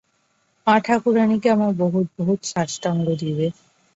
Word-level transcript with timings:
মা 0.67 0.75
ঠাকুরাণীকে 0.85 1.47
আমার 1.49 1.71
বহুত 1.81 2.07
বহুত 2.17 2.39
সাষ্টাঙ্গ 2.51 3.05
দিবে। 3.21 3.47